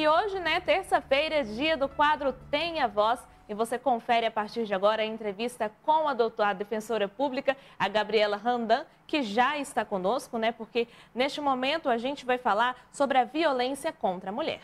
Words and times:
E 0.00 0.08
hoje, 0.08 0.40
né, 0.40 0.58
terça-feira, 0.60 1.34
é 1.34 1.42
dia 1.42 1.76
do 1.76 1.86
quadro 1.86 2.32
Tenha 2.50 2.88
Voz. 2.88 3.20
E 3.46 3.52
você 3.52 3.78
confere 3.78 4.24
a 4.24 4.30
partir 4.30 4.64
de 4.64 4.72
agora 4.72 5.02
a 5.02 5.04
entrevista 5.04 5.70
com 5.82 6.08
a 6.08 6.14
doutora 6.14 6.48
a 6.48 6.52
defensora 6.54 7.06
pública, 7.06 7.54
a 7.78 7.86
Gabriela 7.86 8.38
Randan, 8.38 8.86
que 9.06 9.22
já 9.22 9.58
está 9.58 9.84
conosco, 9.84 10.38
né? 10.38 10.52
Porque 10.52 10.88
neste 11.14 11.38
momento 11.42 11.90
a 11.90 11.98
gente 11.98 12.24
vai 12.24 12.38
falar 12.38 12.76
sobre 12.90 13.18
a 13.18 13.24
violência 13.24 13.92
contra 13.92 14.30
a 14.30 14.32
mulher. 14.32 14.62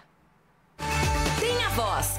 Tenha 1.38 1.68
voz. 1.68 2.18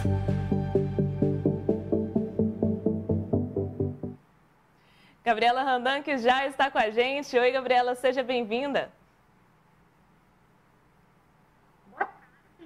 Gabriela 5.25 5.63
Randan, 5.63 6.03
que 6.03 6.19
já 6.19 6.45
está 6.45 6.69
com 6.69 6.77
a 6.77 6.91
gente. 6.91 7.35
Oi, 7.35 7.49
Gabriela, 7.49 7.95
seja 7.95 8.21
bem-vinda. 8.21 8.91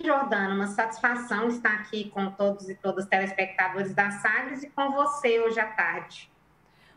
Jordana, 0.03 0.55
uma 0.55 0.67
satisfação 0.67 1.47
estar 1.47 1.73
aqui 1.73 2.09
com 2.09 2.31
todos 2.31 2.69
e 2.69 2.75
todas 2.75 3.03
os 3.03 3.09
telespectadores 3.09 3.93
da 3.93 4.11
Sagres 4.11 4.63
e 4.63 4.69
com 4.69 4.91
você 4.91 5.39
hoje 5.39 5.59
à 5.59 5.67
tarde. 5.67 6.29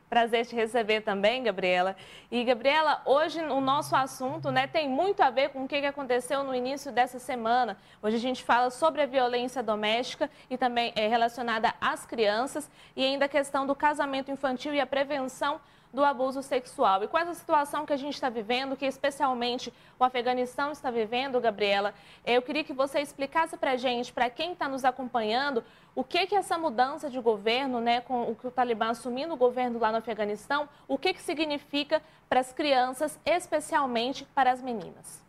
Prazer 0.08 0.46
te 0.46 0.54
receber 0.54 1.00
também, 1.00 1.42
Gabriela. 1.42 1.96
E, 2.30 2.44
Gabriela, 2.44 3.02
hoje 3.04 3.40
o 3.40 3.60
nosso 3.60 3.96
assunto 3.96 4.50
né, 4.50 4.66
tem 4.66 4.88
muito 4.88 5.20
a 5.22 5.30
ver 5.30 5.48
com 5.48 5.64
o 5.64 5.68
que 5.68 5.76
aconteceu 5.76 6.44
no 6.44 6.54
início 6.54 6.92
dessa 6.92 7.18
semana. 7.18 7.76
Hoje 8.02 8.16
a 8.16 8.20
gente 8.20 8.44
fala 8.44 8.70
sobre 8.70 9.02
a 9.02 9.06
violência 9.06 9.62
doméstica 9.62 10.30
e 10.48 10.56
também 10.56 10.92
é 10.94 11.08
relacionada 11.08 11.74
às 11.80 12.06
crianças 12.06 12.70
e 12.94 13.04
ainda 13.04 13.24
a 13.24 13.28
questão 13.28 13.66
do 13.66 13.74
casamento 13.74 14.30
infantil 14.30 14.72
e 14.72 14.80
a 14.80 14.86
prevenção 14.86 15.60
do 15.94 16.04
abuso 16.04 16.42
sexual. 16.42 17.04
E 17.04 17.08
com 17.08 17.16
essa 17.16 17.32
situação 17.32 17.86
que 17.86 17.92
a 17.92 17.96
gente 17.96 18.14
está 18.14 18.28
vivendo, 18.28 18.76
que 18.76 18.84
especialmente 18.84 19.72
o 19.98 20.04
Afeganistão 20.04 20.72
está 20.72 20.90
vivendo, 20.90 21.40
Gabriela, 21.40 21.94
eu 22.26 22.42
queria 22.42 22.64
que 22.64 22.72
você 22.72 23.00
explicasse 23.00 23.56
para 23.56 23.70
a 23.70 23.76
gente, 23.76 24.12
para 24.12 24.28
quem 24.28 24.52
está 24.52 24.68
nos 24.68 24.84
acompanhando, 24.84 25.62
o 25.94 26.02
que 26.02 26.26
que 26.26 26.34
essa 26.34 26.58
mudança 26.58 27.08
de 27.08 27.20
governo, 27.20 27.80
né, 27.80 28.00
com 28.00 28.30
o 28.30 28.34
que 28.34 28.46
o 28.46 28.50
Talibã 28.50 28.90
assumindo 28.90 29.32
o 29.32 29.36
governo 29.36 29.78
lá 29.78 29.92
no 29.92 29.98
Afeganistão, 29.98 30.68
o 30.88 30.98
que 30.98 31.14
que 31.14 31.22
significa 31.22 32.02
para 32.28 32.40
as 32.40 32.52
crianças, 32.52 33.18
especialmente 33.24 34.26
para 34.34 34.50
as 34.50 34.60
meninas? 34.60 35.22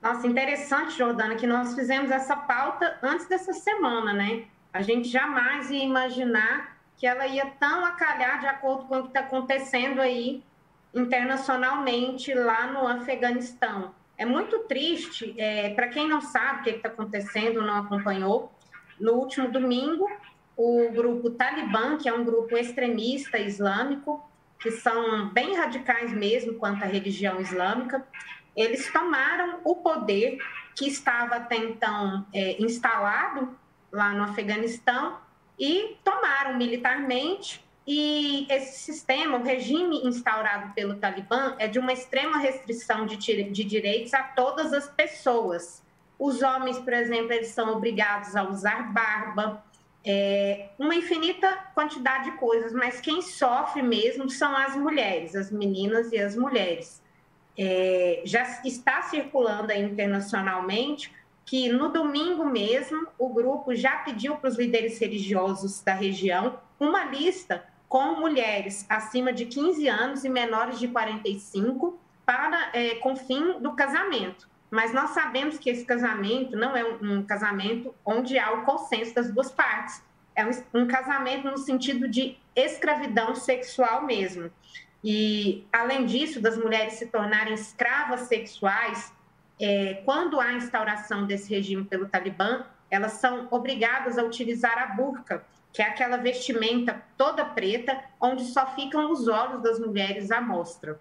Nossa, 0.00 0.26
interessante, 0.26 0.96
Jordana, 0.96 1.34
que 1.36 1.46
nós 1.46 1.74
fizemos 1.74 2.10
essa 2.10 2.34
pauta 2.34 2.98
antes 3.02 3.26
dessa 3.26 3.52
semana, 3.52 4.14
né? 4.14 4.46
A 4.72 4.80
gente 4.80 5.08
jamais 5.08 5.70
ia 5.70 5.84
imaginar 5.84 6.79
que 7.00 7.06
ela 7.06 7.26
ia 7.26 7.46
tão 7.58 7.82
acalhar 7.86 8.40
de 8.40 8.46
acordo 8.46 8.84
com 8.84 8.98
o 8.98 9.02
que 9.04 9.08
está 9.08 9.20
acontecendo 9.20 10.02
aí 10.02 10.44
internacionalmente 10.94 12.34
lá 12.34 12.66
no 12.66 12.86
Afeganistão. 12.86 13.94
É 14.18 14.26
muito 14.26 14.58
triste, 14.64 15.34
é, 15.38 15.70
para 15.70 15.88
quem 15.88 16.06
não 16.06 16.20
sabe 16.20 16.60
o 16.60 16.62
que 16.64 16.70
está 16.72 16.90
acontecendo, 16.90 17.62
não 17.62 17.78
acompanhou, 17.78 18.52
no 19.00 19.14
último 19.14 19.50
domingo, 19.50 20.06
o 20.54 20.90
grupo 20.92 21.30
Talibã, 21.30 21.96
que 21.96 22.06
é 22.06 22.12
um 22.12 22.22
grupo 22.22 22.54
extremista 22.54 23.38
islâmico, 23.38 24.22
que 24.58 24.70
são 24.70 25.30
bem 25.30 25.56
radicais 25.56 26.12
mesmo 26.12 26.56
quanto 26.56 26.84
à 26.84 26.86
religião 26.86 27.40
islâmica, 27.40 28.06
eles 28.54 28.92
tomaram 28.92 29.60
o 29.64 29.76
poder 29.76 30.36
que 30.76 30.86
estava 30.86 31.36
até 31.36 31.56
então 31.56 32.26
é, 32.34 32.60
instalado 32.62 33.56
lá 33.90 34.12
no 34.12 34.22
Afeganistão 34.24 35.16
e 35.60 35.98
tomaram 36.02 36.56
militarmente. 36.56 37.62
E 37.86 38.46
esse 38.48 38.78
sistema, 38.78 39.38
o 39.38 39.42
regime 39.42 40.00
instaurado 40.06 40.72
pelo 40.74 40.96
Talibã, 40.96 41.54
é 41.58 41.68
de 41.68 41.78
uma 41.78 41.92
extrema 41.92 42.38
restrição 42.38 43.04
de, 43.04 43.16
de 43.16 43.64
direitos 43.64 44.14
a 44.14 44.22
todas 44.22 44.72
as 44.72 44.88
pessoas. 44.88 45.82
Os 46.18 46.42
homens, 46.42 46.78
por 46.78 46.92
exemplo, 46.92 47.32
eles 47.32 47.48
são 47.48 47.72
obrigados 47.72 48.34
a 48.36 48.44
usar 48.44 48.92
barba, 48.92 49.62
é, 50.04 50.70
uma 50.78 50.94
infinita 50.94 51.52
quantidade 51.74 52.30
de 52.30 52.36
coisas, 52.38 52.72
mas 52.72 53.00
quem 53.00 53.20
sofre 53.20 53.82
mesmo 53.82 54.30
são 54.30 54.56
as 54.56 54.74
mulheres, 54.76 55.34
as 55.34 55.50
meninas 55.50 56.10
e 56.12 56.18
as 56.18 56.36
mulheres. 56.36 57.02
É, 57.58 58.22
já 58.24 58.42
está 58.64 59.02
circulando 59.02 59.72
internacionalmente 59.72 61.12
que 61.50 61.68
no 61.68 61.88
domingo 61.88 62.44
mesmo 62.44 63.08
o 63.18 63.28
grupo 63.28 63.74
já 63.74 63.96
pediu 63.96 64.36
para 64.36 64.48
os 64.48 64.56
líderes 64.56 65.00
religiosos 65.00 65.80
da 65.80 65.92
região 65.92 66.60
uma 66.78 67.06
lista 67.06 67.64
com 67.88 68.14
mulheres 68.20 68.86
acima 68.88 69.32
de 69.32 69.46
15 69.46 69.88
anos 69.88 70.24
e 70.24 70.28
menores 70.28 70.78
de 70.78 70.86
45 70.86 71.98
para 72.24 72.70
é, 72.72 72.94
com 73.00 73.16
fim 73.16 73.58
do 73.58 73.72
casamento. 73.72 74.48
Mas 74.70 74.94
nós 74.94 75.10
sabemos 75.10 75.58
que 75.58 75.68
esse 75.68 75.84
casamento 75.84 76.56
não 76.56 76.76
é 76.76 76.84
um, 76.84 77.14
um 77.14 77.22
casamento 77.24 77.92
onde 78.06 78.38
há 78.38 78.52
o 78.52 78.62
consenso 78.62 79.12
das 79.12 79.28
duas 79.32 79.50
partes. 79.50 80.00
É 80.36 80.46
um, 80.46 80.52
um 80.72 80.86
casamento 80.86 81.50
no 81.50 81.58
sentido 81.58 82.06
de 82.06 82.38
escravidão 82.54 83.34
sexual 83.34 84.06
mesmo. 84.06 84.52
E, 85.02 85.66
além 85.72 86.06
disso, 86.06 86.40
das 86.40 86.56
mulheres 86.56 86.92
se 86.92 87.06
tornarem 87.06 87.54
escravas 87.54 88.20
sexuais, 88.28 89.12
é, 89.60 90.02
quando 90.04 90.40
há 90.40 90.52
instauração 90.52 91.26
desse 91.26 91.52
regime 91.54 91.84
pelo 91.84 92.08
Talibã, 92.08 92.64
elas 92.90 93.12
são 93.12 93.46
obrigadas 93.50 94.18
a 94.18 94.22
utilizar 94.22 94.76
a 94.78 94.86
burca, 94.94 95.44
que 95.72 95.82
é 95.82 95.86
aquela 95.86 96.16
vestimenta 96.16 97.02
toda 97.16 97.44
preta, 97.44 98.02
onde 98.20 98.44
só 98.44 98.74
ficam 98.74 99.12
os 99.12 99.28
olhos 99.28 99.62
das 99.62 99.78
mulheres 99.78 100.30
à 100.30 100.40
mostra. 100.40 100.98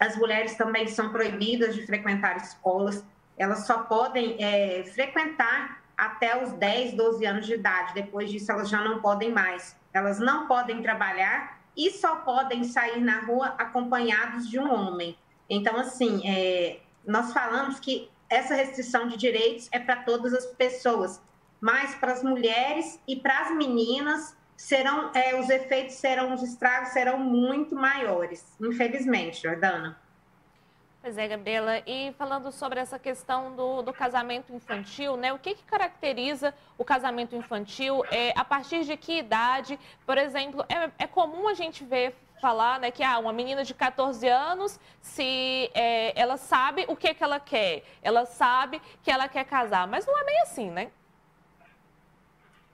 As 0.00 0.16
mulheres 0.16 0.56
também 0.56 0.88
são 0.88 1.10
proibidas 1.10 1.74
de 1.74 1.86
frequentar 1.86 2.36
escolas, 2.36 3.04
elas 3.36 3.66
só 3.66 3.84
podem 3.84 4.36
é, 4.42 4.84
frequentar 4.84 5.82
até 5.96 6.42
os 6.42 6.52
10, 6.52 6.94
12 6.94 7.26
anos 7.26 7.46
de 7.46 7.54
idade, 7.54 7.94
depois 7.94 8.30
disso 8.30 8.50
elas 8.50 8.68
já 8.68 8.80
não 8.80 9.00
podem 9.00 9.30
mais. 9.30 9.76
Elas 9.92 10.18
não 10.18 10.48
podem 10.48 10.82
trabalhar 10.82 11.60
e 11.76 11.90
só 11.90 12.16
podem 12.16 12.64
sair 12.64 13.00
na 13.00 13.20
rua 13.20 13.54
acompanhados 13.58 14.48
de 14.48 14.58
um 14.58 14.72
homem. 14.72 15.16
Então, 15.48 15.76
assim, 15.76 16.22
é, 16.26 16.80
nós 17.06 17.32
falamos 17.32 17.78
que 17.80 18.10
essa 18.28 18.54
restrição 18.54 19.06
de 19.06 19.16
direitos 19.16 19.68
é 19.72 19.78
para 19.78 19.96
todas 19.96 20.32
as 20.32 20.46
pessoas, 20.46 21.20
mas 21.60 21.94
para 21.94 22.12
as 22.12 22.22
mulheres 22.22 23.00
e 23.06 23.16
para 23.16 23.40
as 23.40 23.54
meninas 23.54 24.36
serão 24.56 25.10
é, 25.14 25.38
os 25.38 25.48
efeitos 25.50 25.96
serão 25.96 26.32
os 26.32 26.42
estragos 26.42 26.90
serão 26.90 27.18
muito 27.18 27.74
maiores, 27.74 28.56
infelizmente, 28.60 29.42
Jordana. 29.42 29.98
Pois 31.04 31.18
é, 31.18 31.28
Gabriela. 31.28 31.82
E 31.86 32.14
falando 32.16 32.50
sobre 32.50 32.80
essa 32.80 32.98
questão 32.98 33.54
do, 33.54 33.82
do 33.82 33.92
casamento 33.92 34.54
infantil, 34.54 35.18
né? 35.18 35.34
O 35.34 35.38
que, 35.38 35.54
que 35.54 35.62
caracteriza 35.64 36.54
o 36.78 36.84
casamento 36.84 37.36
infantil? 37.36 38.02
É, 38.10 38.32
a 38.34 38.42
partir 38.42 38.84
de 38.86 38.96
que 38.96 39.18
idade? 39.18 39.78
Por 40.06 40.16
exemplo, 40.16 40.64
é, 40.66 41.04
é 41.04 41.06
comum 41.06 41.46
a 41.46 41.52
gente 41.52 41.84
ver 41.84 42.16
falar 42.44 42.78
né, 42.78 42.90
que 42.90 43.02
ah, 43.02 43.18
uma 43.18 43.32
menina 43.32 43.64
de 43.64 43.72
14 43.72 44.28
anos, 44.28 44.78
se 45.00 45.70
é, 45.72 46.12
ela 46.14 46.36
sabe 46.36 46.84
o 46.88 46.94
que, 46.94 47.14
que 47.14 47.24
ela 47.24 47.40
quer, 47.40 47.82
ela 48.02 48.26
sabe 48.26 48.82
que 49.02 49.10
ela 49.10 49.26
quer 49.28 49.46
casar, 49.46 49.86
mas 49.88 50.04
não 50.04 50.18
é 50.18 50.24
bem 50.24 50.40
assim, 50.42 50.70
né? 50.70 50.90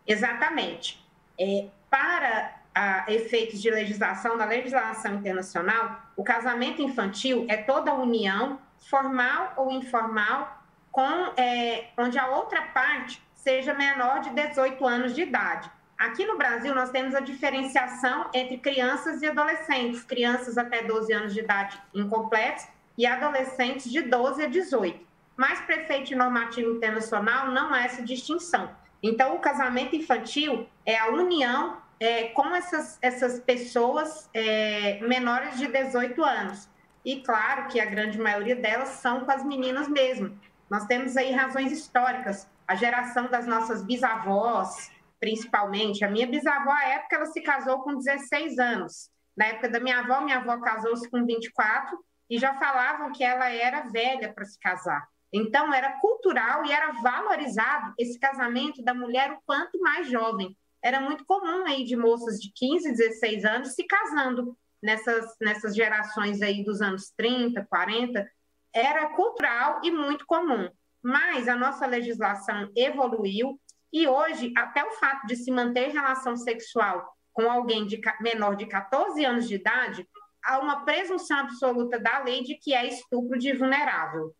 Exatamente. 0.04 1.00
É, 1.38 1.68
para 1.88 2.56
a, 2.74 3.04
efeitos 3.06 3.62
de 3.62 3.70
legislação, 3.70 4.36
da 4.36 4.44
legislação 4.44 5.14
internacional, 5.14 6.02
o 6.16 6.24
casamento 6.24 6.82
infantil 6.82 7.46
é 7.48 7.56
toda 7.56 7.94
união, 7.94 8.58
formal 8.76 9.52
ou 9.56 9.70
informal, 9.70 10.64
com, 10.90 11.32
é, 11.36 11.90
onde 11.96 12.18
a 12.18 12.26
outra 12.26 12.62
parte 12.62 13.22
seja 13.36 13.72
menor 13.72 14.20
de 14.20 14.30
18 14.30 14.84
anos 14.84 15.14
de 15.14 15.22
idade. 15.22 15.70
Aqui 16.00 16.24
no 16.24 16.38
Brasil, 16.38 16.74
nós 16.74 16.88
temos 16.88 17.14
a 17.14 17.20
diferenciação 17.20 18.30
entre 18.32 18.56
crianças 18.56 19.20
e 19.20 19.26
adolescentes, 19.26 20.02
crianças 20.02 20.56
até 20.56 20.82
12 20.82 21.12
anos 21.12 21.34
de 21.34 21.40
idade 21.40 21.78
incompletos 21.94 22.66
e 22.96 23.04
adolescentes 23.04 23.92
de 23.92 24.00
12 24.00 24.44
a 24.44 24.48
18. 24.48 24.98
Mas 25.36 25.60
prefeito 25.60 26.16
normativo 26.16 26.74
internacional 26.74 27.50
não 27.50 27.74
há 27.74 27.82
essa 27.82 28.02
distinção. 28.02 28.70
Então, 29.02 29.36
o 29.36 29.40
casamento 29.40 29.94
infantil 29.94 30.66
é 30.86 30.98
a 30.98 31.10
união 31.10 31.76
é, 32.00 32.28
com 32.28 32.46
essas, 32.56 32.98
essas 33.02 33.38
pessoas 33.38 34.26
é, 34.32 35.00
menores 35.02 35.58
de 35.58 35.66
18 35.66 36.24
anos. 36.24 36.66
E 37.04 37.20
claro 37.20 37.68
que 37.68 37.78
a 37.78 37.84
grande 37.84 38.18
maioria 38.18 38.56
delas 38.56 38.88
são 38.88 39.26
com 39.26 39.30
as 39.30 39.44
meninas 39.44 39.86
mesmo. 39.86 40.34
Nós 40.70 40.86
temos 40.86 41.14
aí 41.18 41.30
razões 41.30 41.70
históricas. 41.70 42.48
A 42.66 42.74
geração 42.74 43.26
das 43.26 43.46
nossas 43.46 43.82
bisavós, 43.82 44.90
principalmente. 45.20 46.04
A 46.04 46.10
minha 46.10 46.26
bisavó, 46.26 46.72
à 46.72 46.84
época, 46.88 47.16
ela 47.16 47.26
se 47.26 47.40
casou 47.42 47.82
com 47.82 47.94
16 47.96 48.58
anos. 48.58 49.10
Na 49.36 49.46
época 49.46 49.68
da 49.68 49.78
minha 49.78 50.00
avó, 50.00 50.20
minha 50.22 50.38
avó 50.38 50.58
casou-se 50.60 51.08
com 51.10 51.24
24 51.24 51.96
e 52.28 52.38
já 52.38 52.54
falavam 52.54 53.12
que 53.12 53.22
ela 53.22 53.48
era 53.50 53.82
velha 53.82 54.32
para 54.32 54.44
se 54.44 54.58
casar. 54.58 55.06
Então, 55.32 55.72
era 55.72 56.00
cultural 56.00 56.64
e 56.64 56.72
era 56.72 56.90
valorizado 56.92 57.94
esse 57.98 58.18
casamento 58.18 58.82
da 58.82 58.94
mulher 58.94 59.30
o 59.32 59.40
quanto 59.46 59.78
mais 59.78 60.08
jovem. 60.08 60.56
Era 60.82 61.00
muito 61.00 61.24
comum 61.24 61.64
aí 61.66 61.84
de 61.84 61.94
moças 61.94 62.40
de 62.40 62.50
15, 62.52 62.90
16 62.90 63.44
anos 63.44 63.74
se 63.74 63.84
casando 63.84 64.56
nessas, 64.82 65.36
nessas 65.40 65.76
gerações 65.76 66.40
aí 66.40 66.64
dos 66.64 66.80
anos 66.80 67.12
30, 67.16 67.64
40. 67.66 68.26
Era 68.72 69.10
cultural 69.10 69.80
e 69.84 69.90
muito 69.90 70.26
comum. 70.26 70.68
mas 71.02 71.48
a 71.48 71.56
nossa 71.56 71.86
legislação 71.86 72.70
evoluiu 72.76 73.58
e 73.92 74.06
hoje, 74.06 74.52
até 74.56 74.84
o 74.84 74.92
fato 74.92 75.26
de 75.26 75.36
se 75.36 75.50
manter 75.50 75.88
relação 75.88 76.36
sexual 76.36 77.16
com 77.32 77.50
alguém 77.50 77.86
de 77.86 78.00
menor 78.20 78.56
de 78.56 78.66
14 78.66 79.24
anos 79.24 79.48
de 79.48 79.54
idade, 79.54 80.06
há 80.44 80.58
uma 80.58 80.84
presunção 80.84 81.38
absoluta 81.38 81.98
da 81.98 82.22
lei 82.22 82.42
de 82.42 82.56
que 82.56 82.74
é 82.74 82.86
estupro 82.86 83.38
de 83.38 83.52
vulnerável. 83.52 84.34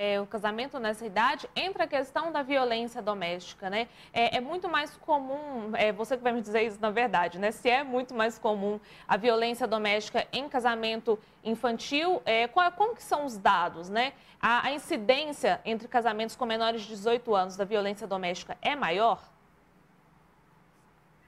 É, 0.00 0.18
o 0.18 0.24
casamento 0.24 0.78
nessa 0.78 1.04
idade, 1.04 1.46
entra 1.54 1.84
a 1.84 1.86
questão 1.86 2.32
da 2.32 2.42
violência 2.42 3.02
doméstica, 3.02 3.68
né? 3.68 3.86
É, 4.14 4.38
é 4.38 4.40
muito 4.40 4.66
mais 4.66 4.96
comum, 4.96 5.72
é, 5.74 5.92
você 5.92 6.16
que 6.16 6.22
vai 6.22 6.32
me 6.32 6.40
dizer 6.40 6.62
isso 6.62 6.78
na 6.80 6.90
verdade, 6.90 7.38
né? 7.38 7.50
Se 7.50 7.68
é 7.68 7.84
muito 7.84 8.14
mais 8.14 8.38
comum 8.38 8.80
a 9.06 9.18
violência 9.18 9.66
doméstica 9.66 10.26
em 10.32 10.48
casamento 10.48 11.18
infantil, 11.44 12.22
é, 12.24 12.48
qual, 12.48 12.72
como 12.72 12.94
que 12.94 13.02
são 13.02 13.26
os 13.26 13.36
dados, 13.36 13.90
né? 13.90 14.14
A, 14.40 14.68
a 14.68 14.72
incidência 14.72 15.60
entre 15.66 15.86
casamentos 15.86 16.34
com 16.34 16.46
menores 16.46 16.80
de 16.80 16.88
18 16.88 17.34
anos 17.34 17.56
da 17.58 17.66
violência 17.66 18.06
doméstica 18.06 18.56
é 18.62 18.74
maior? 18.74 19.22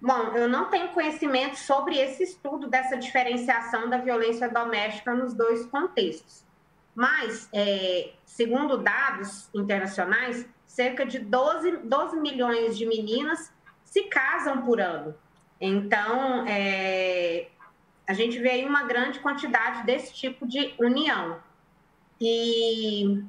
Bom, 0.00 0.34
eu 0.34 0.48
não 0.48 0.70
tenho 0.70 0.88
conhecimento 0.88 1.58
sobre 1.58 1.98
esse 1.98 2.22
estudo 2.22 2.70
dessa 2.70 2.96
diferenciação 2.96 3.90
da 3.90 3.98
violência 3.98 4.48
doméstica 4.48 5.12
nos 5.12 5.34
dois 5.34 5.66
contextos. 5.66 6.50
Mas, 6.94 7.48
é, 7.52 8.10
segundo 8.24 8.76
dados 8.78 9.48
internacionais, 9.54 10.46
cerca 10.66 11.04
de 11.04 11.18
12, 11.18 11.78
12 11.78 12.16
milhões 12.18 12.76
de 12.76 12.86
meninas 12.86 13.52
se 13.84 14.04
casam 14.04 14.62
por 14.62 14.80
ano. 14.80 15.14
Então, 15.60 16.46
é, 16.46 17.48
a 18.06 18.12
gente 18.12 18.38
vê 18.38 18.50
aí 18.50 18.64
uma 18.64 18.84
grande 18.84 19.20
quantidade 19.20 19.84
desse 19.84 20.12
tipo 20.12 20.46
de 20.46 20.74
união. 20.78 21.40
E 22.20 23.22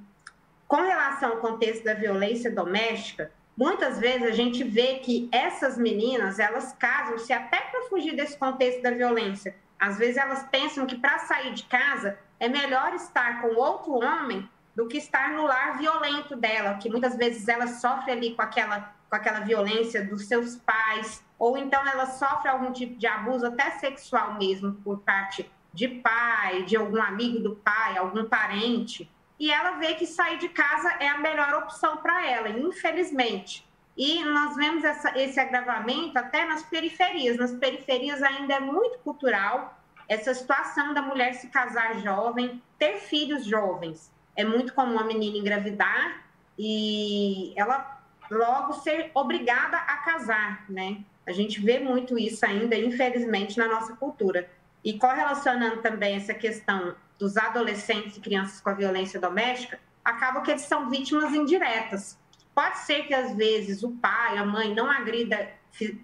com 0.67 0.81
relação 0.81 1.31
ao 1.31 1.37
contexto 1.37 1.83
da 1.83 1.93
violência 1.93 2.49
doméstica, 2.49 3.31
muitas 3.55 3.99
vezes 3.99 4.27
a 4.27 4.31
gente 4.31 4.63
vê 4.63 4.95
que 4.95 5.29
essas 5.31 5.77
meninas, 5.77 6.39
elas 6.39 6.73
casam-se 6.73 7.31
até 7.31 7.61
para 7.61 7.83
fugir 7.83 8.15
desse 8.15 8.37
contexto 8.37 8.81
da 8.81 8.91
violência. 8.91 9.55
Às 9.79 9.97
vezes 9.97 10.17
elas 10.17 10.43
pensam 10.49 10.85
que 10.85 10.95
para 10.95 11.19
sair 11.19 11.53
de 11.53 11.63
casa 11.63 12.17
é 12.43 12.49
melhor 12.49 12.93
estar 12.93 13.41
com 13.41 13.55
outro 13.55 13.93
homem 13.93 14.49
do 14.75 14.85
que 14.85 14.97
estar 14.97 15.31
no 15.31 15.43
lar 15.43 15.77
violento 15.77 16.35
dela, 16.35 16.73
que 16.73 16.89
muitas 16.89 17.15
vezes 17.15 17.47
ela 17.47 17.67
sofre 17.67 18.11
ali 18.11 18.35
com 18.35 18.41
aquela, 18.41 18.93
com 19.09 19.15
aquela 19.15 19.39
violência 19.39 20.03
dos 20.03 20.27
seus 20.27 20.57
pais, 20.57 21.23
ou 21.39 21.57
então 21.57 21.87
ela 21.87 22.05
sofre 22.05 22.49
algum 22.49 22.73
tipo 22.73 22.95
de 22.95 23.07
abuso, 23.07 23.45
até 23.45 23.71
sexual 23.71 24.33
mesmo, 24.33 24.73
por 24.83 24.99
parte 24.99 25.49
de 25.73 25.87
pai, 25.87 26.63
de 26.63 26.75
algum 26.75 27.01
amigo 27.01 27.39
do 27.39 27.55
pai, 27.55 27.97
algum 27.97 28.25
parente, 28.25 29.09
e 29.39 29.49
ela 29.49 29.77
vê 29.77 29.93
que 29.95 30.05
sair 30.05 30.37
de 30.37 30.49
casa 30.49 30.97
é 30.99 31.07
a 31.07 31.19
melhor 31.19 31.53
opção 31.53 31.95
para 31.97 32.27
ela, 32.27 32.49
infelizmente. 32.49 33.65
E 33.95 34.21
nós 34.25 34.57
vemos 34.57 34.83
essa, 34.83 35.17
esse 35.17 35.39
agravamento 35.39 36.19
até 36.19 36.43
nas 36.43 36.61
periferias. 36.63 37.37
Nas 37.37 37.53
periferias 37.53 38.21
ainda 38.21 38.55
é 38.55 38.59
muito 38.59 38.99
cultural 38.99 39.79
essa 40.07 40.33
situação 40.33 40.93
da 40.93 41.01
mulher 41.01 41.33
se 41.33 41.47
casar 41.47 41.99
jovem, 41.99 42.61
ter 42.77 42.97
filhos 42.97 43.45
jovens. 43.45 44.11
É 44.35 44.43
muito 44.43 44.73
comum 44.73 44.99
a 44.99 45.03
menina 45.03 45.37
engravidar 45.37 46.23
e 46.57 47.53
ela 47.55 48.01
logo 48.29 48.73
ser 48.73 49.11
obrigada 49.13 49.77
a 49.77 49.97
casar, 49.97 50.65
né? 50.69 51.03
A 51.25 51.31
gente 51.31 51.61
vê 51.61 51.79
muito 51.79 52.17
isso 52.17 52.45
ainda, 52.45 52.75
infelizmente, 52.75 53.57
na 53.57 53.67
nossa 53.67 53.95
cultura. 53.95 54.49
E 54.83 54.97
correlacionando 54.97 55.81
também 55.81 56.15
essa 56.15 56.33
questão 56.33 56.95
dos 57.17 57.37
adolescentes 57.37 58.17
e 58.17 58.19
crianças 58.19 58.59
com 58.59 58.69
a 58.69 58.73
violência 58.73 59.19
doméstica, 59.19 59.79
acaba 60.03 60.41
que 60.41 60.51
eles 60.51 60.63
são 60.63 60.89
vítimas 60.89 61.33
indiretas. 61.33 62.19
Pode 62.53 62.79
ser 62.79 63.03
que 63.07 63.13
às 63.13 63.33
vezes 63.35 63.83
o 63.83 63.91
pai, 63.91 64.37
a 64.37 64.45
mãe 64.45 64.75
não 64.75 64.89
agrida 64.91 65.49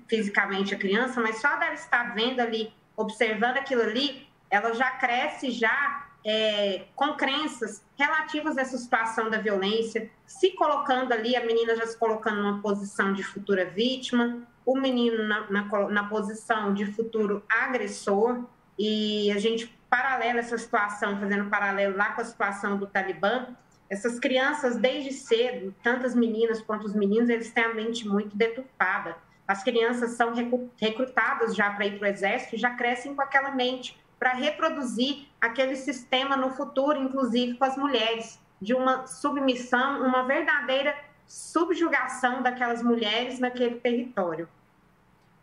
fisicamente 0.07 0.73
a 0.73 0.77
criança, 0.77 1.21
mas 1.21 1.41
só 1.41 1.57
deve 1.57 1.75
estar 1.75 2.15
vendo 2.15 2.39
ali 2.39 2.73
observando 2.99 3.55
aquilo 3.55 3.81
ali, 3.81 4.27
ela 4.51 4.73
já 4.73 4.91
cresce 4.91 5.51
já 5.51 6.05
é, 6.25 6.83
com 6.93 7.13
crenças 7.13 7.81
relativas 7.97 8.57
a 8.57 8.61
essa 8.61 8.77
situação 8.77 9.29
da 9.29 9.37
violência, 9.37 10.11
se 10.27 10.51
colocando 10.51 11.13
ali, 11.13 11.33
a 11.33 11.45
menina 11.45 11.77
já 11.77 11.87
se 11.87 11.97
colocando 11.97 12.43
numa 12.43 12.61
posição 12.61 13.13
de 13.13 13.23
futura 13.23 13.63
vítima, 13.63 14.45
o 14.65 14.77
menino 14.77 15.23
na, 15.23 15.49
na, 15.49 15.89
na 15.89 16.03
posição 16.09 16.73
de 16.73 16.85
futuro 16.85 17.41
agressor, 17.49 18.43
e 18.77 19.31
a 19.31 19.39
gente 19.39 19.73
paralela 19.89 20.39
essa 20.39 20.57
situação, 20.57 21.17
fazendo 21.19 21.49
paralelo 21.49 21.95
lá 21.95 22.11
com 22.11 22.21
a 22.21 22.25
situação 22.25 22.77
do 22.77 22.85
Talibã, 22.85 23.47
essas 23.89 24.19
crianças, 24.19 24.75
desde 24.75 25.13
cedo, 25.13 25.73
tanto 25.81 26.05
as 26.05 26.13
meninas 26.13 26.61
quanto 26.61 26.85
os 26.85 26.93
meninos, 26.93 27.29
eles 27.29 27.49
têm 27.49 27.63
a 27.63 27.73
mente 27.73 28.05
muito 28.05 28.35
deturpada 28.35 29.15
as 29.49 29.63
crianças 29.63 30.11
são 30.11 30.31
recrutadas 30.77 31.55
já 31.55 31.71
para 31.71 31.87
ir 31.87 31.97
para 31.97 32.07
o 32.07 32.11
exército 32.11 32.55
já 32.55 32.69
crescem 32.75 33.15
com 33.15 33.21
aquela 33.23 33.49
mente 33.49 33.99
para 34.19 34.33
reproduzir 34.33 35.27
aquele 35.41 35.75
sistema 35.75 36.37
no 36.37 36.51
futuro, 36.51 37.01
inclusive 37.01 37.55
com 37.55 37.65
as 37.65 37.75
mulheres, 37.75 38.39
de 38.61 38.75
uma 38.75 39.07
submissão, 39.07 40.05
uma 40.05 40.21
verdadeira 40.21 40.95
subjugação 41.25 42.43
daquelas 42.43 42.83
mulheres 42.83 43.39
naquele 43.39 43.79
território. 43.79 44.47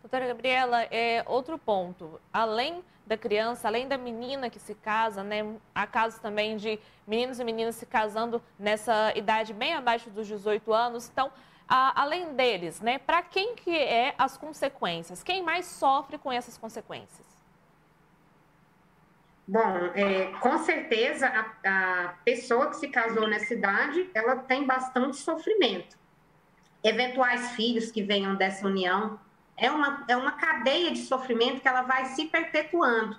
Doutora 0.03 0.29
Gabriela, 0.29 0.83
é 0.83 1.25
outro 1.27 1.59
ponto. 1.59 2.21
Além 2.33 2.85
da 3.05 3.17
criança, 3.17 3.67
além 3.67 3.89
da 3.89 3.99
menina 3.99 4.49
que 4.49 4.61
se 4.61 4.77
casa, 4.77 5.25
né? 5.25 5.45
Há 5.75 5.85
casos 5.85 6.21
também 6.21 6.57
de 6.57 6.79
meninos 7.05 7.41
e 7.41 7.45
meninas 7.45 7.75
se 7.75 7.87
casando 7.87 8.41
nessa 8.57 9.13
idade 9.17 9.53
bem 9.53 9.75
abaixo 9.75 10.11
dos 10.11 10.29
18 10.29 10.73
anos. 10.73 11.11
Então, 11.13 11.33
além 11.69 12.35
deles, 12.35 12.81
né, 12.81 12.99
para 12.99 13.23
quem 13.23 13.57
que 13.57 13.77
é 13.77 14.15
as 14.17 14.37
consequências? 14.37 15.23
Quem 15.23 15.43
mais 15.43 15.67
sofre 15.67 16.17
com 16.19 16.33
essas 16.33 16.57
consequências? 16.57 17.27
Bom, 19.49 19.91
é, 19.95 20.27
com 20.41 20.59
certeza 20.59 21.29
a, 21.29 22.05
a, 22.05 22.09
pessoa 22.25 22.69
que 22.69 22.77
se 22.77 22.89
casou 22.89 23.29
nessa 23.29 23.55
idade, 23.55 24.11
ela 24.13 24.37
tem 24.37 24.65
bastante 24.65 25.17
sofrimento. 25.19 25.97
Eventuais 26.83 27.53
filhos 27.53 27.93
que 27.93 28.03
venham 28.03 28.35
dessa 28.35 28.67
união, 28.67 29.21
é 29.57 29.71
uma, 29.71 30.05
é 30.09 30.17
uma 30.17 30.33
cadeia 30.33 30.91
de 30.91 30.99
sofrimento 30.99 31.61
que 31.61 31.69
ela 31.69 31.83
vai 31.83 32.07
se 32.07 32.27
perpetuando, 32.27 33.17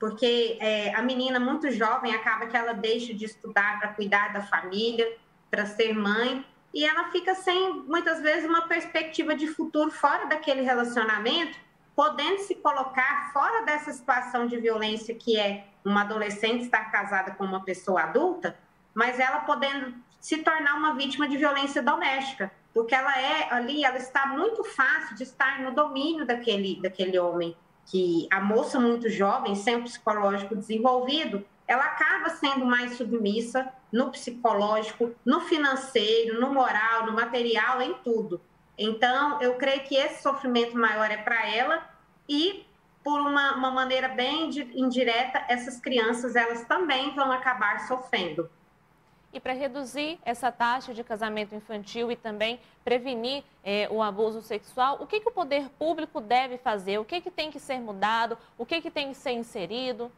porque 0.00 0.58
é, 0.60 0.94
a 0.94 1.02
menina 1.02 1.38
muito 1.38 1.70
jovem 1.70 2.12
acaba 2.12 2.46
que 2.46 2.56
ela 2.56 2.72
deixa 2.72 3.14
de 3.14 3.24
estudar 3.24 3.78
para 3.78 3.94
cuidar 3.94 4.32
da 4.32 4.42
família, 4.42 5.16
para 5.48 5.64
ser 5.64 5.94
mãe, 5.94 6.44
e 6.78 6.84
ela 6.84 7.10
fica 7.10 7.34
sem, 7.34 7.82
muitas 7.88 8.20
vezes, 8.20 8.48
uma 8.48 8.68
perspectiva 8.68 9.34
de 9.34 9.48
futuro 9.48 9.90
fora 9.90 10.26
daquele 10.26 10.62
relacionamento, 10.62 11.58
podendo 11.96 12.38
se 12.38 12.54
colocar 12.54 13.32
fora 13.32 13.64
dessa 13.64 13.92
situação 13.92 14.46
de 14.46 14.56
violência 14.58 15.12
que 15.12 15.36
é 15.36 15.66
uma 15.84 16.02
adolescente 16.02 16.62
estar 16.62 16.84
casada 16.92 17.32
com 17.32 17.42
uma 17.42 17.64
pessoa 17.64 18.02
adulta, 18.02 18.56
mas 18.94 19.18
ela 19.18 19.40
podendo 19.40 19.92
se 20.20 20.36
tornar 20.36 20.76
uma 20.76 20.94
vítima 20.94 21.28
de 21.28 21.36
violência 21.36 21.82
doméstica, 21.82 22.52
porque 22.72 22.94
ela 22.94 23.20
é 23.20 23.52
ali, 23.52 23.84
ela 23.84 23.98
está 23.98 24.28
muito 24.28 24.62
fácil 24.62 25.16
de 25.16 25.24
estar 25.24 25.60
no 25.60 25.72
domínio 25.72 26.24
daquele, 26.24 26.80
daquele 26.80 27.18
homem, 27.18 27.56
que 27.86 28.28
a 28.30 28.40
moça 28.40 28.78
muito 28.78 29.10
jovem, 29.10 29.56
sem 29.56 29.74
o 29.74 29.82
psicológico 29.82 30.54
desenvolvido, 30.54 31.44
ela 31.68 31.84
acaba 31.84 32.30
sendo 32.30 32.64
mais 32.64 32.96
submissa 32.96 33.70
no 33.92 34.10
psicológico, 34.10 35.14
no 35.24 35.42
financeiro, 35.42 36.40
no 36.40 36.52
moral, 36.52 37.04
no 37.04 37.12
material, 37.12 37.82
em 37.82 37.92
tudo. 38.02 38.40
Então, 38.76 39.40
eu 39.42 39.54
creio 39.56 39.82
que 39.82 39.94
esse 39.94 40.22
sofrimento 40.22 40.74
maior 40.76 41.10
é 41.10 41.18
para 41.18 41.46
ela 41.46 41.86
e, 42.26 42.64
por 43.04 43.20
uma, 43.20 43.54
uma 43.54 43.70
maneira 43.70 44.08
bem 44.08 44.48
indireta, 44.74 45.44
essas 45.48 45.78
crianças 45.78 46.34
elas 46.34 46.64
também 46.64 47.14
vão 47.14 47.30
acabar 47.30 47.86
sofrendo. 47.86 48.50
E 49.30 49.38
para 49.38 49.52
reduzir 49.52 50.18
essa 50.24 50.50
taxa 50.50 50.94
de 50.94 51.04
casamento 51.04 51.54
infantil 51.54 52.10
e 52.10 52.16
também 52.16 52.58
prevenir 52.82 53.44
eh, 53.62 53.86
o 53.90 54.02
abuso 54.02 54.40
sexual, 54.40 54.96
o 55.02 55.06
que, 55.06 55.20
que 55.20 55.28
o 55.28 55.32
poder 55.32 55.68
público 55.78 56.18
deve 56.18 56.56
fazer? 56.56 56.98
O 56.98 57.04
que, 57.04 57.20
que 57.20 57.30
tem 57.30 57.50
que 57.50 57.60
ser 57.60 57.78
mudado? 57.78 58.38
O 58.56 58.64
que, 58.64 58.80
que 58.80 58.90
tem 58.90 59.08
que 59.08 59.14
ser 59.18 59.32
inserido? 59.32 60.10